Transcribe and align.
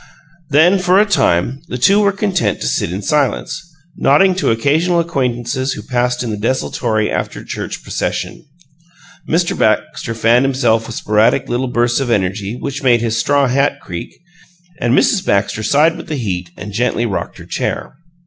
Then, 0.49 0.79
for 0.79 0.99
a 0.99 1.05
time, 1.05 1.61
the 1.67 1.77
two 1.77 1.99
were 1.99 2.11
content 2.11 2.59
to 2.61 2.65
sit 2.67 2.91
in 2.91 3.03
silence, 3.03 3.61
nodding 3.95 4.33
to 4.33 4.49
occasional 4.49 4.99
acquaintances 4.99 5.73
who 5.73 5.83
passed 5.83 6.23
in 6.23 6.31
the 6.31 6.37
desultory 6.39 7.11
after 7.11 7.43
church 7.43 7.83
procession. 7.83 8.43
Mr. 9.29 9.55
Baxter 9.55 10.15
fanned 10.15 10.43
himself 10.43 10.87
with 10.87 10.95
sporadic 10.95 11.47
little 11.49 11.67
bursts 11.67 11.99
of 11.99 12.09
energy 12.09 12.57
which 12.59 12.81
made 12.81 13.01
his 13.01 13.17
straw 13.19 13.47
hat 13.47 13.79
creak, 13.79 14.17
and 14.79 14.95
Mrs. 14.97 15.23
Baxter 15.23 15.61
sighed 15.61 15.95
with 15.95 16.07
the 16.07 16.15
heat, 16.17 16.49
and 16.57 16.73
gently 16.73 17.05
rocked 17.05 17.37
her 17.37 17.45
chair. 17.45 17.93